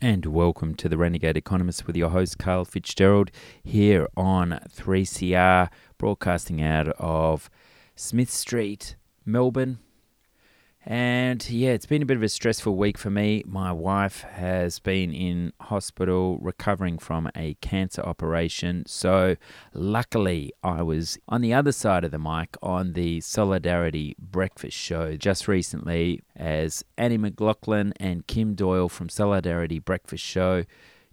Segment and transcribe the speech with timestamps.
[0.00, 3.30] And welcome to the Renegade Economist with your host, Karl Fitzgerald,
[3.64, 7.48] here on 3CR, broadcasting out of
[7.94, 9.78] Smith Street, Melbourne.
[10.88, 13.42] And yeah, it's been a bit of a stressful week for me.
[13.44, 18.84] My wife has been in hospital recovering from a cancer operation.
[18.86, 19.34] So,
[19.74, 25.16] luckily, I was on the other side of the mic on the Solidarity Breakfast Show
[25.16, 30.62] just recently as Annie McLaughlin and Kim Doyle from Solidarity Breakfast Show.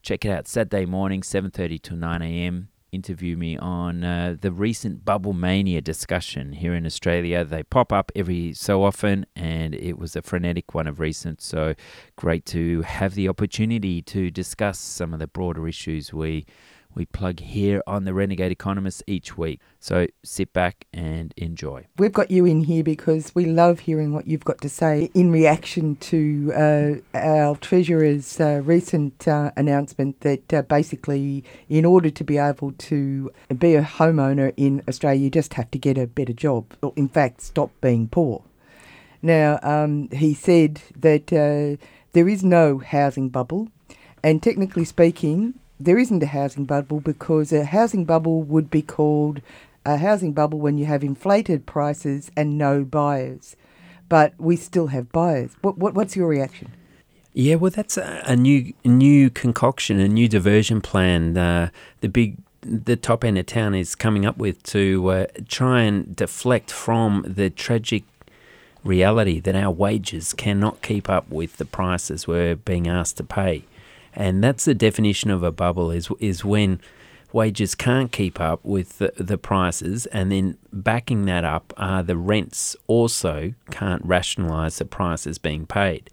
[0.04, 5.04] Check it out Saturday morning, 7:30 to 9 a.m interview me on uh, the recent
[5.04, 7.44] bubble mania discussion here in Australia.
[7.44, 11.42] They pop up every so often, and it was a frenetic one of recent.
[11.42, 11.74] So
[12.16, 16.46] great to have the opportunity to discuss some of the broader issues we
[16.96, 19.60] we plug here on the Renegade Economist each week.
[19.80, 21.88] So sit back and enjoy.
[21.98, 25.32] We've got you in here because we love hearing what you've got to say in
[25.32, 32.24] reaction to uh, our Treasurer's uh, recent uh, announcement that uh, basically, in order to
[32.24, 36.34] be able to be a homeowner in Australia, you just have to get a better
[36.34, 36.74] job.
[36.82, 38.44] Or in fact, stop being poor.
[39.22, 43.70] Now, um, he said that uh, there is no housing bubble.
[44.24, 49.42] And technically speaking, there isn't a housing bubble because a housing bubble would be called
[49.86, 53.56] a housing bubble when you have inflated prices and no buyers.
[54.10, 55.56] But we still have buyers.
[55.62, 56.72] What, what what's your reaction?
[57.34, 61.36] Yeah, well, that's a, a new new concoction, a new diversion plan.
[61.38, 61.70] Uh,
[62.02, 66.16] the big the top end of town is coming up with to uh, try and
[66.16, 68.04] deflect from the tragic
[68.84, 73.64] reality that our wages cannot keep up with the prices we're being asked to pay
[74.16, 76.80] and that's the definition of a bubble is is when
[77.32, 82.18] wages can't keep up with the, the prices, and then backing that up are the
[82.18, 86.10] rents also can't rationalise the prices being paid.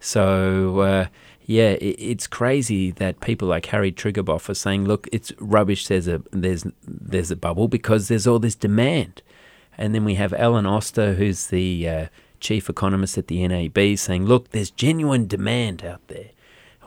[0.00, 0.80] So.
[0.80, 1.06] Uh,
[1.46, 5.86] yeah, it, it's crazy that people like Harry Triguboff are saying, "Look, it's rubbish.
[5.86, 9.22] There's a there's there's a bubble because there's all this demand."
[9.78, 12.06] And then we have Alan Oster, who's the uh,
[12.40, 16.30] chief economist at the NAB, saying, "Look, there's genuine demand out there."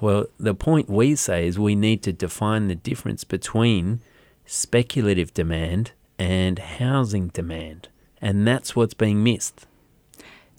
[0.02, 4.00] Well, the point we say is we need to define the difference between
[4.46, 7.90] speculative demand and housing demand.
[8.22, 9.66] And that's what's being missed.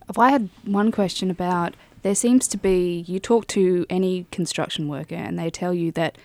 [0.08, 4.88] If I had one question about there seems to be, you talk to any construction
[4.88, 6.16] worker and they tell you that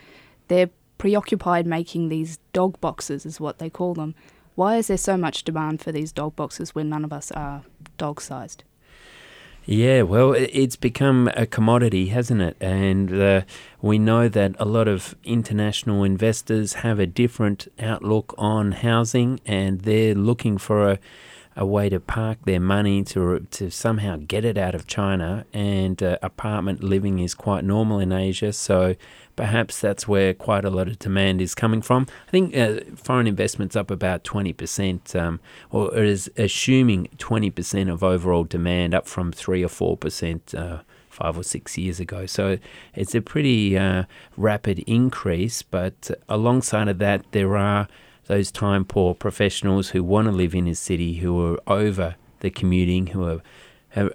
[0.47, 4.15] they're preoccupied making these dog boxes, is what they call them.
[4.55, 7.63] Why is there so much demand for these dog boxes when none of us are
[7.97, 8.63] dog sized?
[9.67, 12.55] Yeah, well, it's become a commodity, hasn't it?
[12.61, 13.41] And uh,
[13.81, 19.81] we know that a lot of international investors have a different outlook on housing and
[19.81, 20.99] they're looking for a,
[21.55, 25.47] a way to park their money to, to somehow get it out of China.
[25.51, 28.53] And uh, apartment living is quite normal in Asia.
[28.53, 28.95] So
[29.35, 32.07] perhaps that's where quite a lot of demand is coming from.
[32.27, 35.39] I think uh, foreign investment's up about 20%, um,
[35.71, 40.55] or is assuming 20% of overall demand, up from 3 or 4%.
[40.55, 40.81] Uh,
[41.15, 42.25] five or six years ago.
[42.25, 42.57] So
[42.93, 44.03] it's a pretty uh,
[44.35, 47.87] rapid increase, but alongside of that, there are
[48.25, 52.49] those time poor professionals who want to live in a city who are over the
[52.49, 53.41] commuting, who are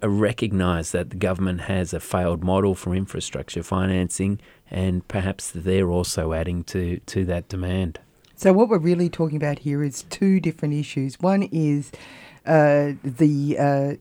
[0.02, 6.32] recognise that the government has a failed model for infrastructure financing, and perhaps they're also
[6.32, 7.98] adding to, to that demand.
[8.36, 11.20] So, what we're really talking about here is two different issues.
[11.20, 11.92] One is
[12.46, 13.94] uh, the uh,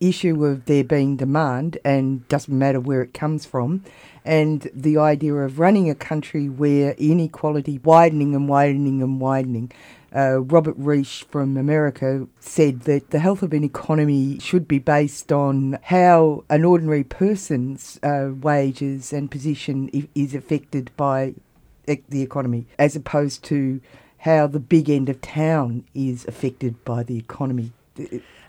[0.00, 3.84] issue of there being demand and doesn't matter where it comes from,
[4.24, 9.70] and the idea of running a country where inequality widening and widening and widening.
[10.14, 15.32] Uh, Robert Reich from America said that the health of an economy should be based
[15.32, 21.34] on how an ordinary person's uh, wages and position is affected by
[21.86, 23.80] the economy, as opposed to
[24.18, 27.72] how the big end of town is affected by the economy.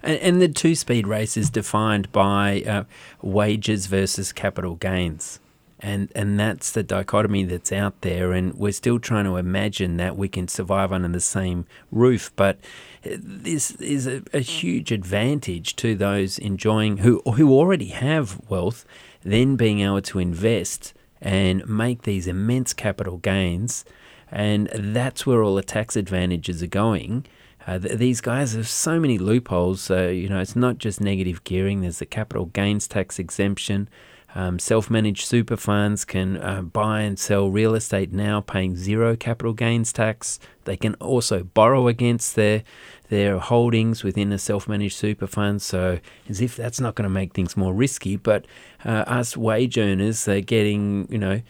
[0.02, 2.84] And, the two speed race is defined by uh,
[3.22, 5.40] wages versus capital gains
[5.80, 10.16] and and that's the dichotomy that's out there and we're still trying to imagine that
[10.16, 12.58] we can survive under the same roof but
[13.03, 18.85] this is a, a huge advantage to those enjoying who who already have wealth
[19.23, 23.84] then being able to invest and make these immense capital gains
[24.32, 27.26] and that's where all the tax advantages are going
[27.67, 29.82] uh, th- these guys have so many loopholes.
[29.82, 31.82] So, you know, it's not just negative gearing.
[31.82, 33.90] There's the capital gains tax exemption.
[34.37, 39.16] Um, Self managed super funds can uh, buy and sell real estate now, paying zero
[39.16, 40.40] capital gains tax.
[40.66, 42.64] They can also borrow against their
[43.08, 45.61] their holdings within a self-managed super fund.
[45.61, 48.46] So as if that's not going to make things more risky, but
[48.84, 51.41] uh, us wage earners they're getting you know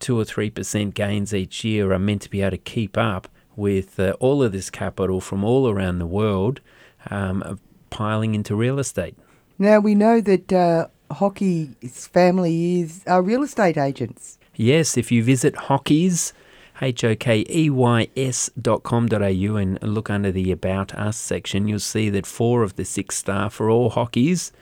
[0.00, 3.28] two or three percent gains each year are meant to be able to keep up
[3.54, 6.60] with uh, all of this capital from all around the world
[7.10, 7.60] um,
[7.90, 9.16] piling into real estate.
[9.58, 14.38] Now we know that uh, Hockey's family is are real estate agents.
[14.54, 16.32] Yes, if you visit Hockey's,
[16.80, 20.94] H O K E Y S dot com dot au and look under the About
[20.94, 24.52] Us section, you'll see that four of the six staff are all Hockey's.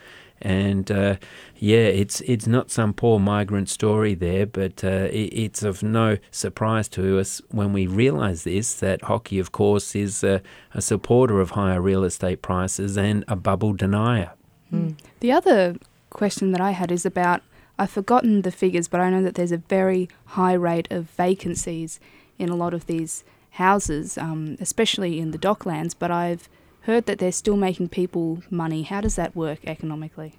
[0.43, 1.17] And uh,
[1.57, 6.17] yeah, it's it's not some poor migrant story there, but uh, it, it's of no
[6.31, 10.41] surprise to us when we realise this that hockey, of course, is a,
[10.73, 14.31] a, supporter of higher real estate prices and a bubble denier.
[14.73, 14.97] Mm.
[15.19, 15.75] The other
[16.11, 17.41] question that I had is about
[17.79, 21.99] I've forgotten the figures, but I know that there's a very high rate of vacancies
[22.37, 25.95] in a lot of these houses, um, especially in the docklands.
[25.97, 26.47] But I've
[26.81, 28.83] heard that they're still making people money.
[28.83, 30.35] How does that work economically?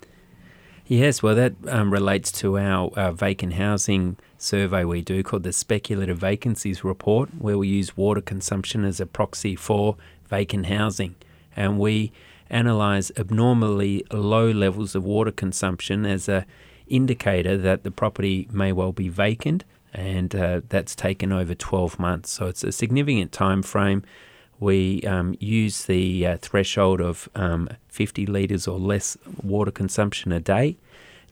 [0.87, 6.19] Yes, well, that um, relates to our vacant housing survey we do called the Speculative
[6.19, 9.97] Vacancies Report, where we use water consumption as a proxy for
[10.29, 11.15] vacant housing.
[11.57, 12.13] And we
[12.53, 16.47] analyse abnormally low levels of water consumption as a
[16.87, 22.31] indicator that the property may well be vacant, and uh, that's taken over 12 months.
[22.31, 24.05] So it's a significant time frame
[24.63, 30.39] we um, use the uh, threshold of um, 50 litres or less water consumption a
[30.39, 30.77] day.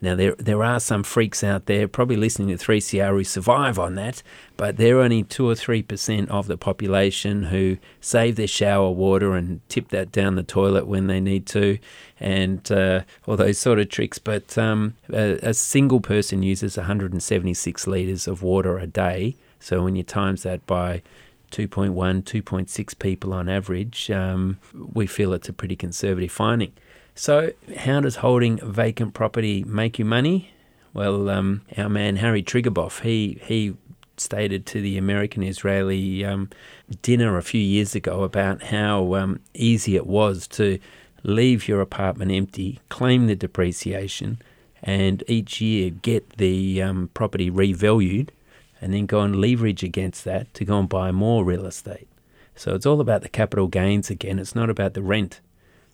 [0.03, 3.97] Now, there, there are some freaks out there probably listening to 3CR who survive on
[3.97, 4.23] that,
[4.57, 9.61] but they're only 2 or 3% of the population who save their shower water and
[9.69, 11.79] tip that down the toilet when they need to,
[12.19, 14.19] and uh, all those sort of tricks.
[14.19, 19.37] But um, a, a single person uses 176 litres of water a day.
[19.59, 21.03] So when you times that by
[21.51, 21.93] 2.1,
[22.23, 26.73] 2.6 people on average, um, we feel it's a pretty conservative finding.
[27.21, 30.53] So, how does holding vacant property make you money?
[30.95, 33.77] Well, um, our man Harry Triguboff, he he
[34.17, 36.49] stated to the American Israeli um,
[37.03, 40.79] dinner a few years ago about how um, easy it was to
[41.23, 44.41] leave your apartment empty, claim the depreciation,
[44.83, 48.31] and each year get the um, property revalued
[48.81, 52.09] and then go and leverage against that to go and buy more real estate.
[52.57, 54.39] So it's all about the capital gains again.
[54.39, 55.43] It's not about the rent.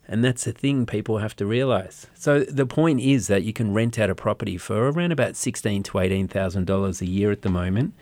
[0.08, 2.06] And that's the thing people have to realize.
[2.14, 5.82] So the point is that you can rent out a property for around about sixteen
[5.82, 7.92] to eighteen thousand dollars a year at the moment,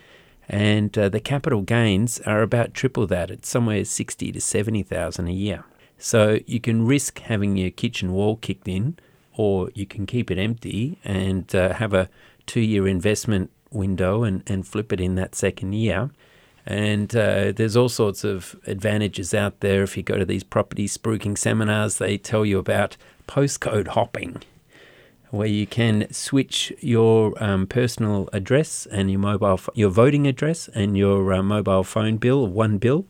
[0.46, 3.30] and uh, the capital gains are about triple that.
[3.30, 5.64] It's somewhere sixty to seventy thousand a year.
[5.96, 8.98] So you can risk having your kitchen wall kicked in,
[9.34, 12.10] or you can keep it empty and uh, have a
[12.44, 16.10] two-year investment window and, and flip it in that second year.
[16.66, 19.82] And uh, there's all sorts of advantages out there.
[19.82, 22.96] If you go to these property spruiking seminars, they tell you about
[23.28, 24.42] postcode hopping,
[25.30, 30.96] where you can switch your um, personal address and your mobile, your voting address and
[30.96, 33.04] your uh, mobile phone bill, one bill,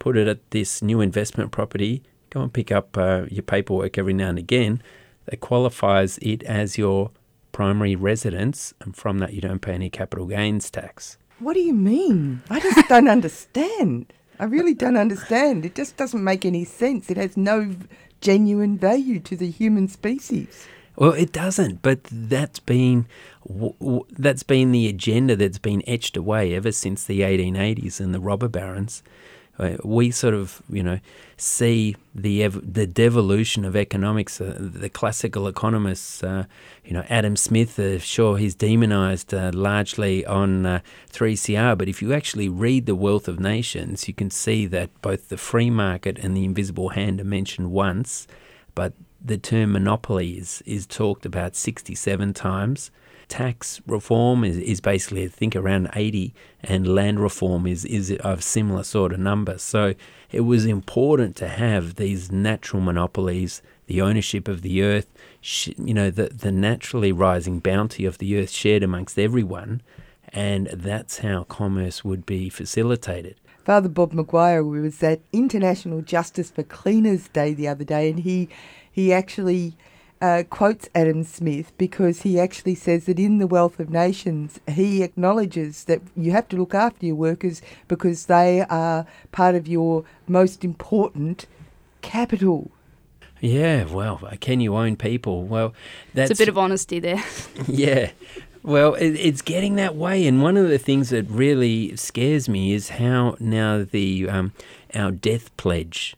[0.00, 2.02] put it at this new investment property.
[2.30, 4.82] Go and pick up uh, your paperwork every now and again.
[5.26, 7.12] That qualifies it as your
[7.52, 11.18] primary residence, and from that you don't pay any capital gains tax.
[11.42, 12.42] What do you mean?
[12.48, 14.12] I just don't understand.
[14.38, 15.64] I really don't understand.
[15.64, 17.10] It just doesn't make any sense.
[17.10, 17.74] It has no
[18.20, 20.66] genuine value to the human species.
[20.96, 23.06] Well, it doesn't, but that's been
[24.10, 28.48] that's been the agenda that's been etched away ever since the 1880s and the robber
[28.48, 29.02] barons.
[29.58, 30.98] Uh, we sort of, you know,
[31.36, 34.40] see the ev- the devolution of economics.
[34.40, 36.44] Uh, the classical economists, uh,
[36.84, 40.82] you know, Adam Smith, uh, sure, he's demonized uh, largely on
[41.12, 45.28] 3CR, but if you actually read The Wealth of Nations, you can see that both
[45.28, 48.26] the free market and the invisible hand are mentioned once,
[48.74, 48.94] but
[49.24, 52.90] the term monopoly is, is talked about 67 times
[53.32, 58.44] tax reform is, is basically, I think, around 80, and land reform is, is of
[58.44, 59.94] similar sort of number So
[60.30, 65.06] it was important to have these natural monopolies, the ownership of the earth,
[65.78, 69.80] you know, the, the naturally rising bounty of the earth shared amongst everyone,
[70.28, 73.36] and that's how commerce would be facilitated.
[73.64, 78.50] Father Bob Maguire was at International Justice for Cleaners Day the other day, and he
[78.90, 79.74] he actually
[80.22, 85.02] uh, quotes Adam Smith because he actually says that in the Wealth of Nations, he
[85.02, 90.04] acknowledges that you have to look after your workers because they are part of your
[90.28, 91.46] most important
[92.02, 92.70] capital.
[93.40, 95.42] Yeah, well, can you own people?
[95.42, 95.74] Well,
[96.14, 97.22] that's it's a bit of honesty there.
[97.66, 98.12] yeah.
[98.62, 102.72] Well, it, it's getting that way, and one of the things that really scares me
[102.72, 104.52] is how now the um,
[104.94, 106.14] our death pledge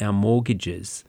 [0.00, 1.02] our mortgages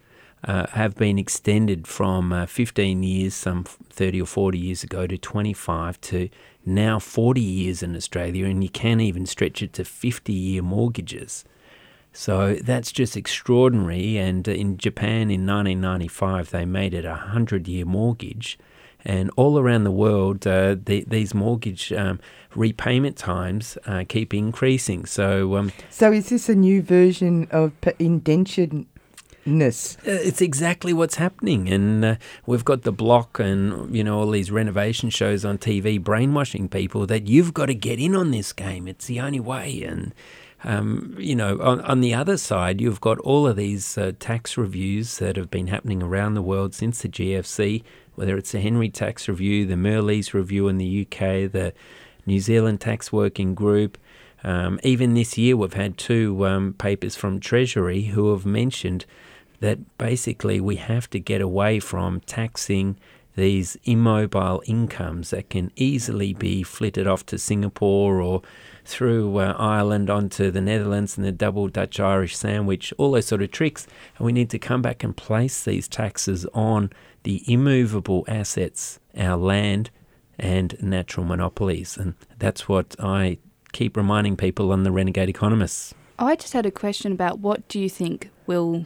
[0.43, 5.17] uh, have been extended from uh, 15 years, some 30 or 40 years ago, to
[5.17, 6.29] 25 to
[6.65, 11.43] now 40 years in Australia, and you can even stretch it to 50 year mortgages.
[12.11, 14.17] So that's just extraordinary.
[14.17, 18.57] And in Japan in 1995, they made it a 100 year mortgage.
[19.05, 22.19] And all around the world, uh, the, these mortgage um,
[22.53, 25.05] repayment times uh, keep increasing.
[25.05, 28.85] So, um, so is this a new version of indentured
[29.45, 29.97] Ness.
[29.99, 32.15] Uh, it's exactly what's happening, and uh,
[32.45, 37.05] we've got the block and you know all these renovation shows on TV brainwashing people
[37.07, 38.87] that you've got to get in on this game.
[38.87, 40.13] It's the only way, and
[40.63, 44.57] um, you know on, on the other side you've got all of these uh, tax
[44.57, 47.83] reviews that have been happening around the world since the GFC,
[48.15, 51.73] whether it's the Henry Tax Review, the Mirrlees Review in the UK, the
[52.25, 53.97] New Zealand Tax Working Group.
[54.43, 59.05] Um, even this year, we've had two um, papers from Treasury who have mentioned
[59.59, 62.97] that basically we have to get away from taxing
[63.35, 68.41] these immobile incomes that can easily be flitted off to Singapore or
[68.83, 73.41] through uh, Ireland onto the Netherlands and the double Dutch Irish sandwich, all those sort
[73.41, 73.87] of tricks.
[74.17, 76.91] And we need to come back and place these taxes on
[77.23, 79.89] the immovable assets, our land
[80.37, 81.97] and natural monopolies.
[81.97, 83.37] And that's what I
[83.71, 85.93] keep reminding people on the Renegade Economists.
[86.17, 88.85] I just had a question about what do you think will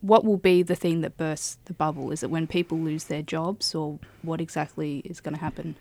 [0.00, 2.10] what will be the thing that bursts the bubble?
[2.10, 5.76] Is it when people lose their jobs, or what exactly is going to happen?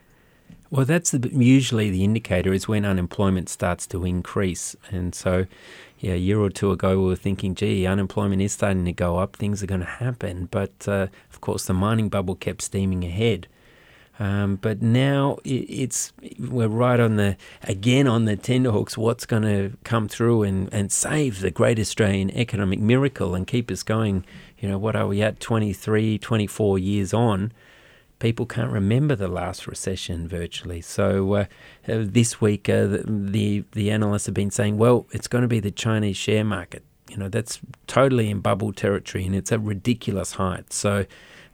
[0.71, 4.75] Well, that's the, usually the indicator is when unemployment starts to increase.
[4.91, 5.47] And so,
[5.97, 9.17] yeah, a year or two ago, we were thinking, gee, unemployment is starting to go
[9.17, 10.47] up, things are going to happen.
[10.51, 13.47] But uh, of course, the mining bubble kept steaming ahead.
[14.19, 18.97] Um, but now it's we're right on the again on the tenterhooks.
[18.97, 23.71] What's going to come through and, and save the great Australian economic miracle and keep
[23.71, 24.25] us going?
[24.59, 25.39] You know, what are we at?
[25.39, 27.53] 23, 24 years on.
[28.19, 30.81] People can't remember the last recession virtually.
[30.81, 31.45] So uh,
[31.87, 35.47] uh, this week, uh, the, the the analysts have been saying, well, it's going to
[35.47, 36.83] be the Chinese share market.
[37.09, 40.75] You know, that's totally in bubble territory and it's at ridiculous heights.
[40.75, 41.05] So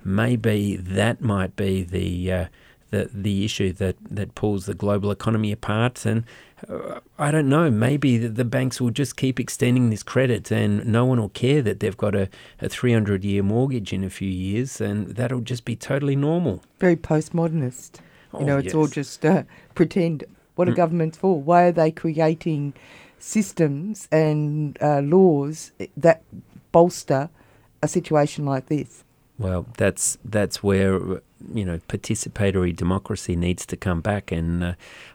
[0.05, 2.45] maybe that might be the uh,
[2.91, 6.05] the the issue that that pulls the global economy apart.
[6.05, 6.23] And
[6.69, 10.85] uh, I don't know, maybe the, the, banks will just keep extending this credit, and
[10.85, 12.29] no one will care that they've got a,
[12.61, 16.61] a 300 year mortgage in a few years, and that'll just be totally normal.
[16.79, 17.99] Very postmodernist.
[18.33, 18.75] You oh, know, it's yes.
[18.75, 19.43] all just uh,
[19.73, 20.23] pretend.
[20.55, 20.77] What are mm.
[20.77, 21.41] governments for?
[21.41, 22.73] Why are they creating
[23.19, 26.23] systems and uh, laws that
[26.71, 27.29] bolster
[27.81, 29.04] a situation like this?
[29.37, 30.93] Well, that's that's where
[31.53, 34.73] you know participatory democracy needs to come back, and uh,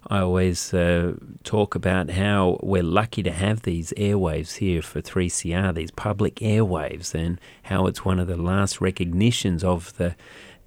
[0.09, 5.75] I always uh, talk about how we're lucky to have these airwaves here for 3CR,
[5.75, 10.15] these public airwaves, and how it's one of the last recognitions of the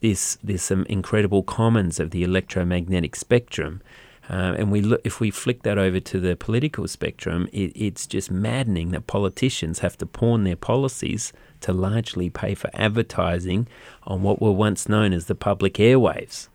[0.02, 3.82] this this um, incredible commons of the electromagnetic spectrum.
[4.30, 8.08] Uh, and we look, if we flick that over to the political spectrum, it, it's
[8.08, 13.68] just maddening that politicians have to pawn their policies to largely pay for advertising
[14.04, 16.48] on what were once known as the public airwaves.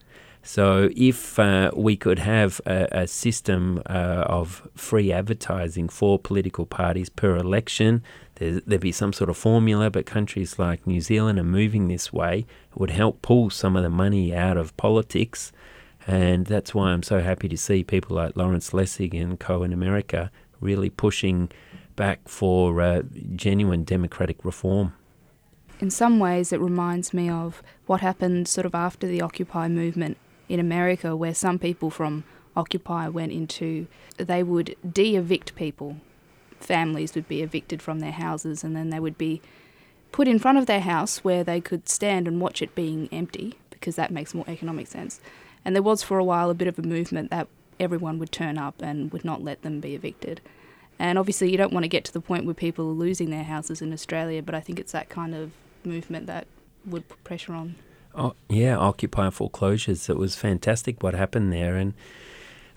[0.43, 6.65] So, if uh, we could have a, a system uh, of free advertising for political
[6.65, 8.03] parties per election,
[8.37, 12.47] there'd be some sort of formula, but countries like New Zealand are moving this way.
[12.71, 15.53] It would help pull some of the money out of politics.
[16.07, 19.63] And that's why I'm so happy to see people like Lawrence Lessig and Co.
[19.63, 21.51] in America really pushing
[21.97, 23.03] back for uh,
[23.35, 24.95] genuine democratic reform
[25.81, 30.17] in some ways, it reminds me of what happened sort of after the Occupy movement
[30.49, 32.25] in America, where some people from
[32.57, 35.99] Occupy went into, they would de evict people.
[36.59, 39.41] Families would be evicted from their houses, and then they would be
[40.11, 43.55] put in front of their house where they could stand and watch it being empty,
[43.71, 45.21] because that makes more economic sense.
[45.65, 47.47] And there was for a while a bit of a movement that
[47.79, 50.41] everyone would turn up and would not let them be evicted.
[50.99, 53.45] And obviously, you don't want to get to the point where people are losing their
[53.45, 55.53] houses in Australia, but I think it's that kind of
[55.85, 56.47] movement that
[56.87, 57.75] would put pressure on.
[58.15, 60.09] Oh yeah, Occupy foreclosures.
[60.09, 61.95] It was fantastic what happened there, and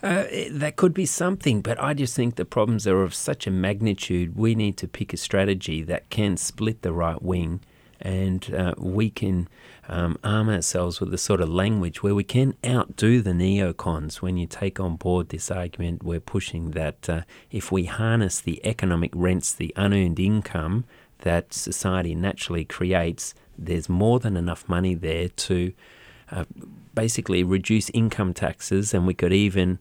[0.04, 1.62] uh, that could be something.
[1.62, 4.36] But I just think the problems are of such a magnitude.
[4.36, 7.62] We need to pick a strategy that can split the right wing,
[8.00, 9.48] and uh, we can
[9.88, 14.16] um, arm ourselves with the sort of language where we can outdo the neocons.
[14.16, 18.64] When you take on board this argument, we're pushing that uh, if we harness the
[18.66, 20.86] economic rents, the unearned income
[21.22, 25.74] that society naturally creates, there's more than enough money there to
[26.32, 26.46] uh,
[26.94, 29.80] basically reduce income taxes, and we could even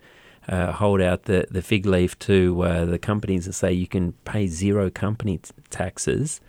[0.48, 4.12] uh, hold out the, the fig leaf to uh, the companies and say you can
[4.24, 6.40] pay zero company t- taxes.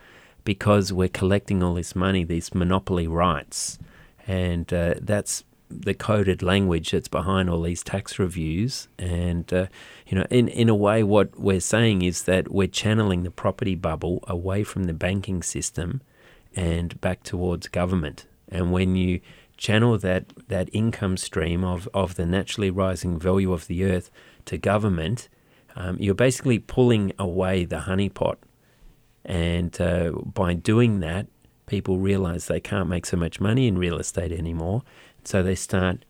[0.43, 3.77] because we're collecting all this money, these monopoly rights,
[4.27, 8.87] and uh, that's the coded language that's behind all these tax reviews.
[8.99, 9.67] And uh,
[10.11, 13.75] you know, in in a way, what we're saying is that we're channeling the property
[13.75, 16.01] bubble away from the banking system
[16.53, 18.27] and back towards government.
[18.49, 19.21] And when you
[19.55, 24.11] channel that that income stream of of the naturally rising value of the earth
[24.47, 25.29] to government,
[25.77, 28.35] um, you're basically pulling away the honeypot.
[29.23, 31.27] And uh, by doing that,
[31.67, 34.81] people realize they can't make so much money in real estate anymore.
[35.23, 36.03] So they start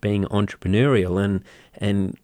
[0.00, 1.42] being entrepreneurial and,
[1.74, 2.18] and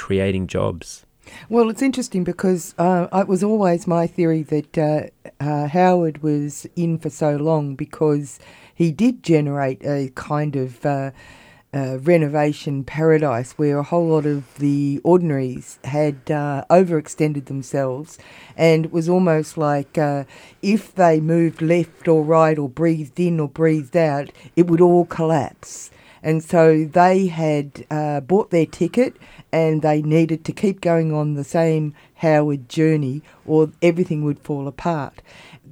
[0.00, 1.04] creating jobs.
[1.48, 5.02] Well, it's interesting because uh, it was always my theory that uh,
[5.38, 8.38] uh, Howard was in for so long because
[8.74, 11.10] he did generate a kind of uh,
[11.72, 18.18] uh, renovation paradise where a whole lot of the ordinaries had uh, overextended themselves,
[18.56, 19.98] and it was almost like
[20.62, 25.04] if they moved left or right or breathed in or breathed out, it would all
[25.04, 25.90] collapse.
[26.22, 29.16] And so they had uh, bought their ticket
[29.52, 34.68] and they needed to keep going on the same Howard journey or everything would fall
[34.68, 35.22] apart.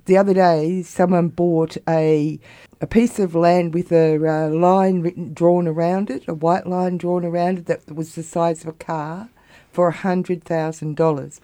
[0.06, 2.40] The other day, someone bought a
[2.80, 6.96] a piece of land with a uh, line written, drawn around it, a white line
[6.96, 9.28] drawn around it that was the size of a car,
[9.72, 11.40] for hundred thousand dollars.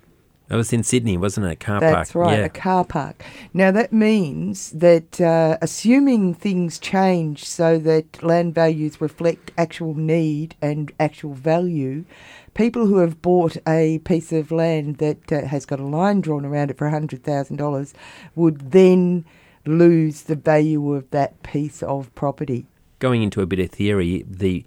[0.49, 1.53] That was in Sydney, wasn't it?
[1.53, 2.07] A Car That's park.
[2.07, 2.45] That's right, Yeah.
[2.45, 3.25] a car park.
[3.55, 10.55] Now that means that uh, assuming things change so that land values reflect actual need
[10.61, 12.05] and actual value,
[12.53, 16.45] people who have bought a piece of land that uh, has got a line drawn
[16.45, 17.93] around it for $100,000
[18.35, 19.25] would then
[19.65, 22.67] lose the value of that piece of property.
[22.99, 24.65] Going into a bit of theory, the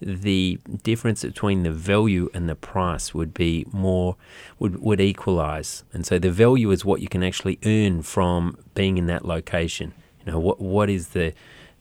[0.00, 4.16] the difference between the value and the price would be more
[4.58, 8.98] would would equalize, and so the value is what you can actually earn from being
[8.98, 9.92] in that location.
[10.24, 11.32] You know what what is the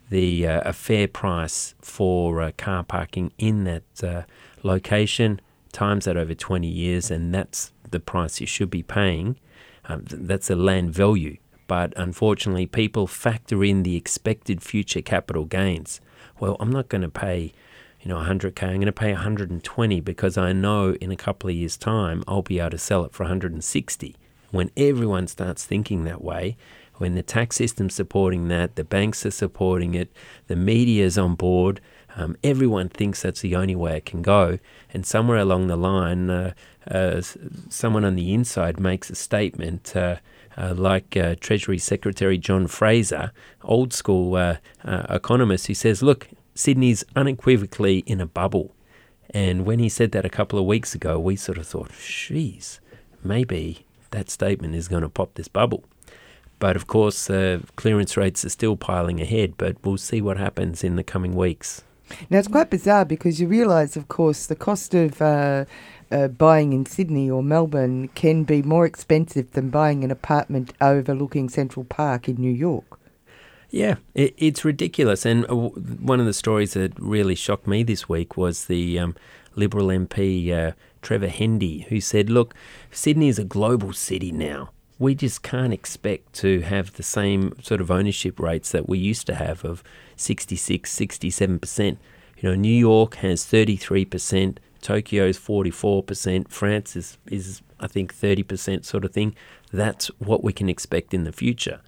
[0.10, 4.24] the uh, a fair price for uh, car parking in that uh,
[4.64, 9.38] location times that over 20 years and that's the price you should be paying.
[9.86, 11.38] Um, th- that's the land value.
[11.68, 16.00] But unfortunately people factor in the expected future capital gains.
[16.40, 17.54] Well i'm not going to pay
[18.08, 21.56] you know 100k i'm going to pay 120 because i know in a couple of
[21.58, 24.16] years time i'll be able to sell it for 160
[24.52, 26.56] when everyone starts thinking that way
[27.00, 30.12] when the tax system's supporting that, the banks are supporting it,
[30.48, 31.80] the media's on board,
[32.16, 34.58] um, everyone thinks that's the only way it can go.
[34.92, 36.54] And somewhere along the line, uh,
[36.90, 37.22] uh,
[37.70, 39.96] someone on the inside makes a statement.
[39.96, 40.16] Uh,
[40.58, 43.32] uh, like uh, Treasury Secretary John Fraser,
[43.64, 48.74] old school uh, uh, economist, who says, Look, Sydney's unequivocally in a bubble.
[49.30, 52.80] And when he said that a couple of weeks ago, we sort of thought, Jeez,
[53.24, 55.84] maybe that statement is going to pop this bubble.
[56.60, 60.84] But of course, uh, clearance rates are still piling ahead, but we'll see what happens
[60.84, 61.84] in the coming weeks.
[62.30, 65.66] Now it's quite bizarre because you realise, of course, the cost of uh,
[66.12, 71.50] uh, buying in Sydney or Melbourne can be more expensive than buying an apartment overlooking
[71.50, 72.97] Central Park in New York.
[73.70, 75.26] Yeah, it, it's ridiculous.
[75.26, 79.16] And uh, one of the stories that really shocked me this week was the um,
[79.56, 82.54] Liberal MP uh, Trevor Hendy, who said, Look,
[82.92, 84.70] Sydney is a global city now.
[85.00, 89.28] We just can't expect to have the same sort of ownership rates that we used
[89.28, 89.84] to have of
[90.16, 91.98] 66, 67%.
[92.40, 99.06] You know, New York has 33%, Tokyo's 44%, France is, is I think, 30% sort
[99.06, 99.36] of thing.
[99.72, 101.82] That's what we can expect in the future.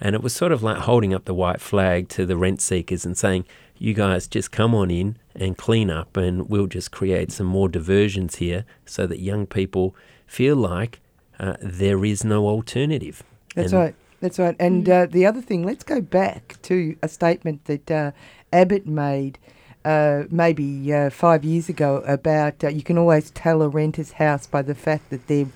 [0.00, 3.04] And it was sort of like holding up the white flag to the rent seekers
[3.06, 3.44] and saying,
[3.78, 7.68] you guys just come on in and clean up, and we'll just create some more
[7.68, 9.94] diversions here so that young people
[10.26, 11.00] feel like
[11.40, 13.22] uh, there is no alternative.
[13.54, 13.94] That's And- right.
[14.20, 14.56] That's right.
[14.58, 18.12] And uh, the other thing, let's go back to a statement that uh,
[18.54, 19.38] Abbott made
[19.84, 24.46] uh, maybe uh, five years ago about uh, you can always tell a renter's house
[24.46, 25.46] by the fact that their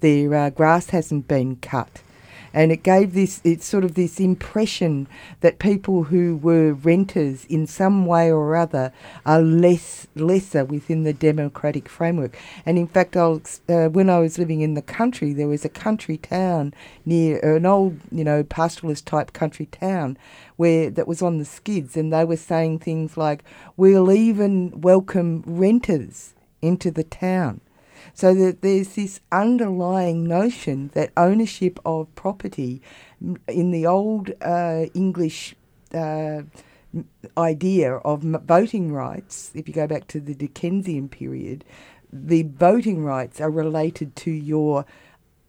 [0.00, 2.00] their uh, grass hasn't been cut.
[2.56, 5.08] And it gave this, it's sort of this impression
[5.42, 8.94] that people who were renters in some way or other
[9.26, 12.34] are less lesser within the democratic framework.
[12.64, 15.68] And in fact, I'll, uh, when I was living in the country, there was a
[15.68, 16.72] country town
[17.04, 20.16] near an old, you know, pastoralist type country town
[20.56, 23.44] where that was on the skids, and they were saying things like,
[23.76, 27.60] "We'll even welcome renters into the town."
[28.14, 32.82] So that there's this underlying notion that ownership of property
[33.48, 35.54] in the old uh, English
[35.94, 36.42] uh,
[37.36, 41.64] idea of m- voting rights, if you go back to the Dickensian period,
[42.12, 44.84] the voting rights are related to your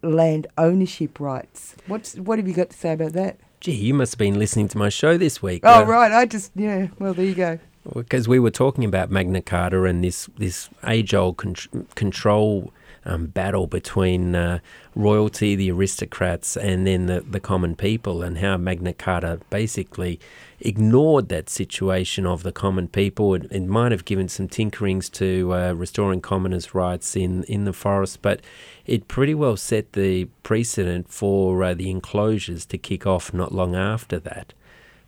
[0.01, 1.75] land ownership rights.
[1.87, 3.37] What's what have you got to say about that?
[3.59, 5.61] Gee, you must have been listening to my show this week.
[5.63, 6.11] Oh, uh, right.
[6.11, 6.87] I just yeah.
[6.99, 7.59] Well, there you go.
[7.93, 11.55] Because we were talking about Magna Carta and this this age old con-
[11.95, 12.73] control
[13.07, 14.59] um, battle between uh,
[14.95, 20.19] royalty, the aristocrats, and then the, the common people, and how Magna Carta basically
[20.59, 23.33] ignored that situation of the common people.
[23.33, 27.73] It, it might have given some tinkerings to uh, restoring commoners' rights in, in the
[27.73, 28.41] forest, but
[28.85, 33.75] it pretty well set the precedent for uh, the enclosures to kick off not long
[33.75, 34.53] after that.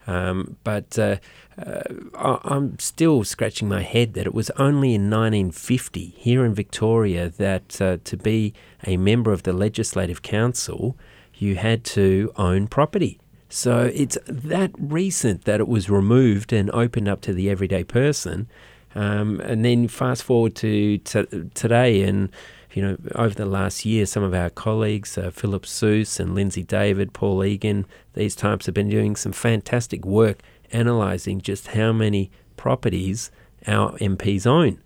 [0.10, 1.18] Um, but uh,
[1.64, 7.30] uh, I'm still scratching my head that it was only in 1950 here in Victoria
[7.30, 8.56] that uh, to be
[8.88, 10.98] a member of the Legislative Council,
[11.36, 13.20] you had to own property.
[13.50, 18.48] So it's that recent that it was removed and opened up to the everyday person.
[18.96, 22.32] Um, and then fast forward to t- today, and
[22.74, 26.64] you know, over the last year, some of our colleagues, uh, Philip Soos and Lindsay
[26.64, 32.32] David, Paul Egan, these types have been doing some fantastic work analysing just how many
[32.58, 33.32] properties
[33.66, 34.80] our MPs own.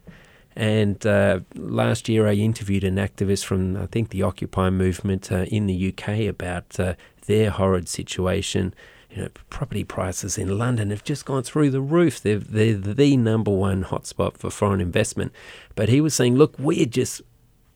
[0.56, 5.46] And uh, last year, I interviewed an activist from, I think, the Occupy movement uh,
[5.48, 6.94] in the UK about uh,
[7.26, 8.74] their horrid situation.
[9.10, 12.22] You know, property prices in London have just gone through the roof.
[12.22, 15.32] They're, they're the number one hotspot for foreign investment.
[15.76, 17.22] But he was saying, look, we're just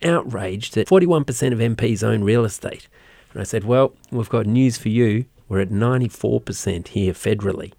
[0.03, 2.87] outraged that 41% of MPs own real estate.
[3.33, 5.25] And I said, well, we've got news for you.
[5.49, 7.73] We're at 94% here federally.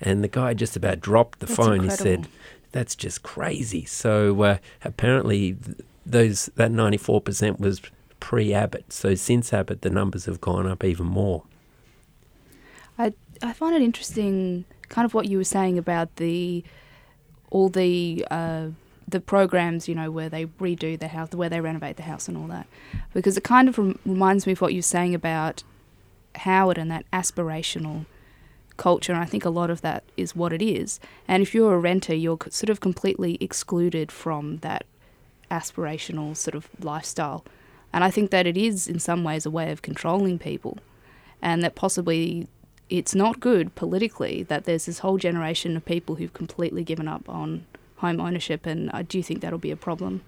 [0.00, 1.80] And the guy just about dropped the That's phone.
[1.80, 1.96] Incredible.
[1.96, 2.28] He said,
[2.72, 3.84] that's just crazy.
[3.84, 5.56] So uh, apparently,
[6.04, 7.80] those that 94% was
[8.20, 8.92] pre Abbott.
[8.92, 11.42] So since Abbott, the numbers have gone up even more.
[12.98, 16.64] I I find it interesting, kind of what you were saying about the
[17.50, 18.68] all the uh,
[19.08, 22.36] the programs, you know, where they redo the house, where they renovate the house, and
[22.36, 22.66] all that,
[23.14, 25.62] because it kind of rem- reminds me of what you were saying about
[26.36, 28.06] Howard and that aspirational
[28.76, 29.12] culture.
[29.12, 31.00] And I think a lot of that is what it is.
[31.26, 34.84] And if you're a renter, you're sort of completely excluded from that
[35.50, 37.44] aspirational sort of lifestyle.
[37.92, 40.78] And I think that it is, in some ways, a way of controlling people,
[41.40, 42.46] and that possibly
[42.90, 47.28] it's not good politically that there's this whole generation of people who've completely given up
[47.28, 47.66] on
[47.98, 48.66] home ownership.
[48.66, 50.22] And I do think that'll be a problem.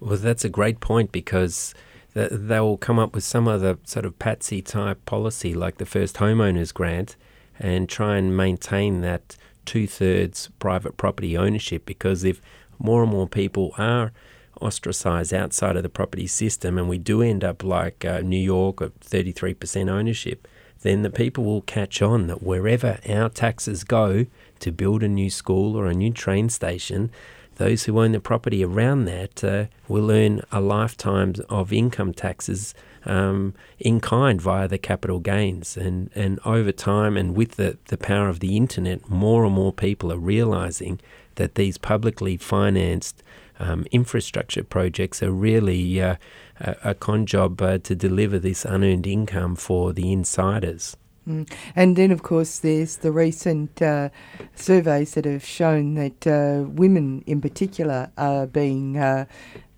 [0.00, 1.74] Well, that's a great point because
[2.14, 6.16] they will come up with some other sort of patsy type policy like the first
[6.16, 7.16] homeowners grant
[7.58, 12.42] and try and maintain that two thirds private property ownership because if
[12.78, 14.12] more and more people are
[14.60, 18.82] ostracized outside of the property system and we do end up like uh, New York
[18.82, 20.46] at 33% ownership,
[20.82, 24.26] then the people will catch on that wherever our taxes go
[24.62, 27.10] to build a new school or a new train station,
[27.56, 32.74] those who own the property around that uh, will earn a lifetime of income taxes
[33.04, 35.76] um, in kind via the capital gains.
[35.76, 39.72] And, and over time, and with the, the power of the internet, more and more
[39.72, 41.00] people are realizing
[41.34, 43.22] that these publicly financed
[43.58, 46.16] um, infrastructure projects are really uh,
[46.58, 50.96] a, a, con job uh, to deliver this unearned income for the insiders.
[51.28, 51.50] Mm.
[51.76, 54.08] And then, of course, there's the recent uh,
[54.56, 59.26] surveys that have shown that uh, women in particular are being uh,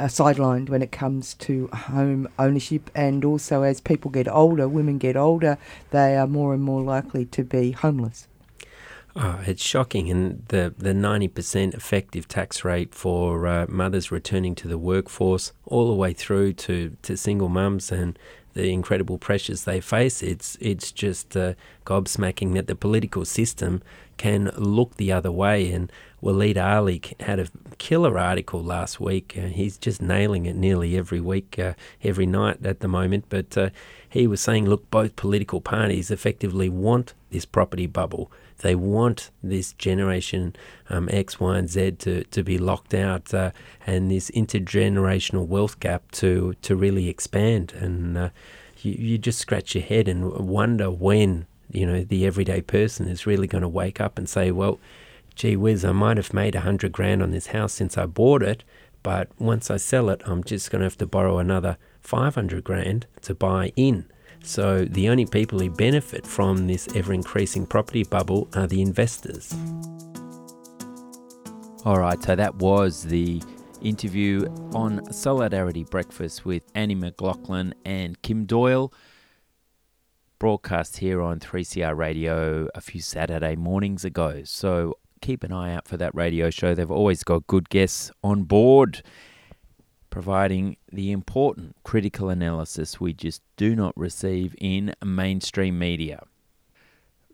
[0.01, 2.91] sidelined when it comes to home ownership.
[2.95, 5.59] And also, as people get older, women get older,
[5.91, 8.27] they are more and more likely to be homeless.
[9.17, 10.11] Oh, it's shocking.
[10.11, 15.89] And the, the 90% effective tax rate for uh, mothers returning to the workforce, all
[15.89, 18.19] the way through to, to single mums and
[18.55, 20.23] the incredible pressures they face.
[20.23, 23.83] It's it's just uh, gobsmacking that the political system
[24.17, 25.71] can look the other way.
[25.71, 29.35] And Waleed Aly had a killer article last week.
[29.37, 33.27] Uh, he's just nailing it nearly every week, uh, every night at the moment.
[33.29, 33.71] But uh,
[34.09, 38.31] he was saying, look, both political parties effectively want this property bubble.
[38.65, 40.57] They want this generation
[40.89, 43.51] um, X, Y, and Z to, to be locked out uh,
[43.87, 47.75] and this intergenerational wealth gap to, to really expand.
[47.75, 48.31] And uh,
[48.81, 53.27] you, you just scratch your head and wonder when you know the everyday person is
[53.27, 54.81] really going to wake up and say, well,
[55.35, 58.43] gee whiz, I might have made a hundred grand on this house since I bought
[58.43, 58.65] it,
[59.03, 63.07] but once I sell it, I'm just going to have to borrow another 500 grand
[63.21, 64.07] to buy in.
[64.45, 69.55] So the only people who benefit from this ever increasing property bubble are the investors.
[71.85, 73.43] All right, so that was the
[73.81, 78.93] interview on Solidarity Breakfast with Annie McLaughlin and Kim Doyle,
[80.39, 84.43] broadcast here on 3CR Radio a few Saturday mornings ago.
[84.45, 86.75] So keep an eye out for that radio show.
[86.75, 89.03] They've always got good guests on board.
[90.15, 96.23] Providing the important critical analysis we just do not receive in mainstream media.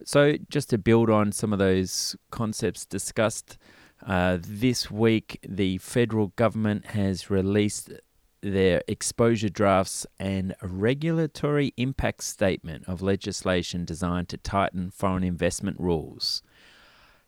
[0.03, 3.59] So, just to build on some of those concepts discussed,
[4.07, 7.93] uh, this week the federal government has released
[8.41, 16.43] their exposure drafts and regulatory impact statement of legislation designed to tighten foreign investment rules.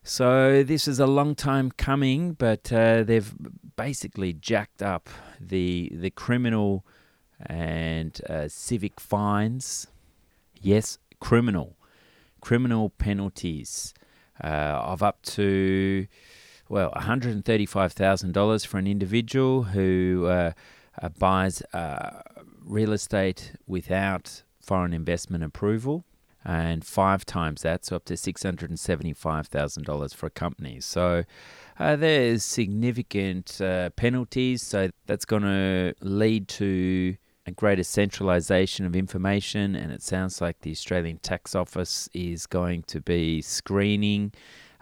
[0.04, 3.32] So this is a long time coming, but uh, they've
[3.76, 5.08] basically jacked up
[5.40, 6.84] the the criminal
[7.46, 9.86] and uh, civic fines.
[10.60, 11.76] Yes, criminal,
[12.40, 13.94] criminal penalties
[14.42, 16.08] uh, of up to
[16.68, 20.52] well, one hundred and thirty-five thousand dollars for an individual who uh,
[21.16, 22.22] buys uh,
[22.64, 26.04] real estate without foreign investment approval
[26.44, 30.80] and five times that, so up to $675,000 for a company.
[30.80, 31.24] So
[31.78, 38.94] uh, there's significant uh, penalties, so that's going to lead to a greater centralisation of
[38.94, 44.32] information, and it sounds like the Australian Tax Office is going to be screening.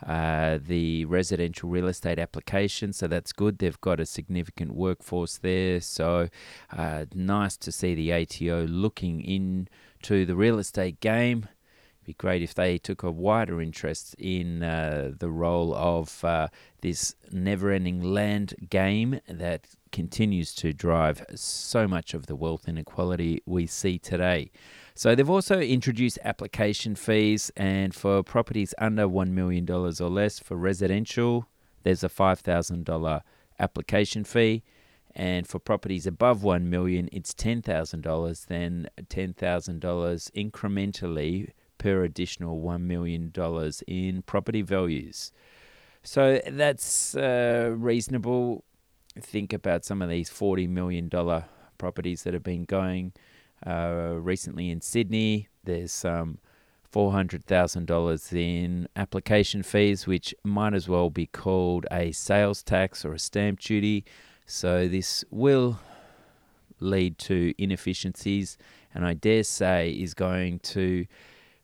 [0.07, 3.59] Uh, the residential real estate application, so that's good.
[3.59, 6.31] They've got a significant workforce there, so
[6.75, 9.68] uh, nice to see the ATO looking in
[10.03, 11.49] to the real estate game.
[11.99, 16.49] It'd be great if they took a wider interest in uh, the role of uh,
[16.81, 23.43] this never ending land game that continues to drive so much of the wealth inequality
[23.45, 24.51] we see today.
[24.95, 30.57] So they've also introduced application fees, and for properties under $1 million or less for
[30.57, 31.47] residential,
[31.83, 33.21] there's a $5,000
[33.59, 34.63] application fee
[35.14, 43.33] and for properties above 1 million it's $10,000 then $10,000 incrementally per additional $1 million
[43.87, 45.33] in property values.
[46.03, 48.64] So that's uh, reasonable.
[49.18, 51.11] Think about some of these $40 million
[51.79, 53.12] properties that have been going
[53.66, 55.49] uh, recently in Sydney.
[55.64, 56.38] There's some
[56.92, 63.18] $400,000 in application fees, which might as well be called a sales tax or a
[63.18, 64.05] stamp duty.
[64.51, 65.79] So this will
[66.81, 68.59] lead to inefficiencies,
[68.93, 71.07] and I dare say is going to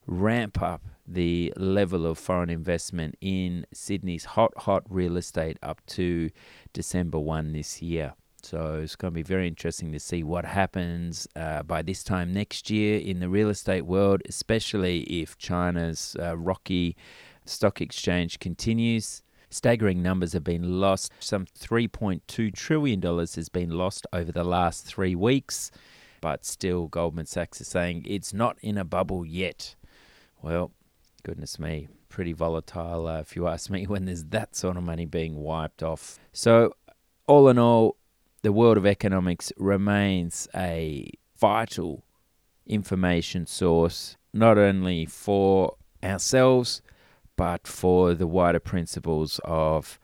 [0.06, 6.30] ramp up the level of foreign investment in Sydney's hot, hot real estate up to
[6.72, 8.14] December 1 this year.
[8.42, 12.32] So it's going to be very interesting to see what happens uh, by this time
[12.32, 16.96] next year in the real estate world, especially if China's uh, rocky
[17.46, 19.24] stock exchange continues.
[19.56, 21.10] Staggering numbers have been lost.
[21.18, 25.70] Some $3.2 trillion has been lost over the last three weeks.
[26.20, 29.74] But still, Goldman Sachs is saying it's not in a bubble yet.
[30.42, 30.72] Well,
[31.22, 35.06] goodness me, pretty volatile, uh, if you ask me, when there's that sort of money
[35.06, 36.18] being wiped off.
[36.34, 36.74] So,
[37.26, 37.96] all in all,
[38.42, 42.04] the world of economics remains a vital
[42.66, 46.82] information source, not only for ourselves,
[47.36, 49.98] but for the wider principles of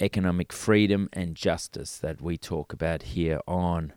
[0.00, 3.92] economic freedom and justice that we talk about here on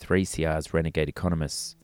[0.00, 1.76] 3CR's Renegade Economists.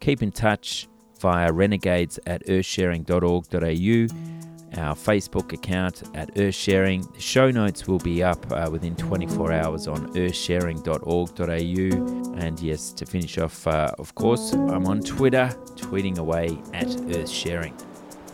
[0.00, 0.88] Keep in touch
[1.20, 7.12] via renegades at earthsharing.org.au, our Facebook account at earthsharing.
[7.14, 12.38] The show notes will be up uh, within 24 hours on earthsharing.org.au.
[12.38, 17.72] And yes, to finish off, uh, of course, I'm on Twitter, tweeting away at earthsharing.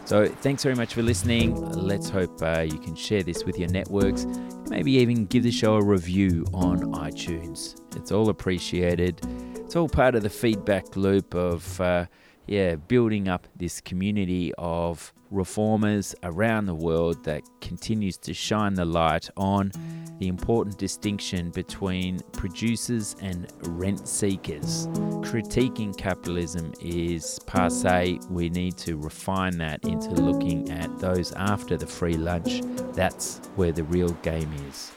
[0.04, 1.54] So thanks very much for listening.
[1.72, 4.26] Let's hope uh, you can share this with your networks.
[4.68, 7.80] Maybe even give the show a review on iTunes.
[7.96, 9.20] It's all appreciated.
[9.54, 12.06] It's all part of the feedback loop of uh,
[12.46, 18.84] yeah, building up this community of reformers around the world that continues to shine the
[18.84, 19.72] light on
[20.18, 24.86] the important distinction between producers and rent seekers.
[25.22, 28.18] Critiquing capitalism is passe.
[28.28, 32.60] We need to refine that into looking at those after the free lunch.
[32.92, 34.92] That's where the real game is.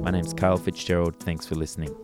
[0.00, 1.16] My name's Karl Fitzgerald.
[1.20, 1.94] Thanks for listening.